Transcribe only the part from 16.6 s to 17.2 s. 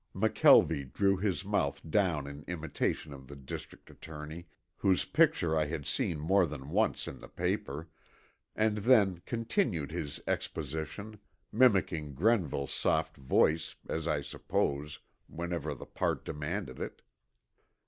it.